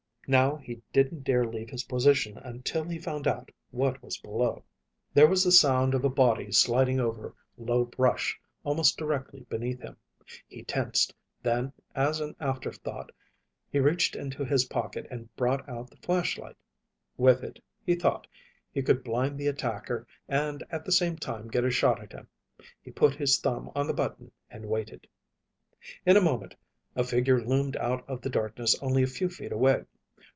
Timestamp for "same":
20.93-21.17